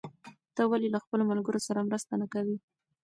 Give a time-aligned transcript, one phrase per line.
[0.55, 2.57] ته ولې له خپلو ملګرو سره مرسته نه کوې؟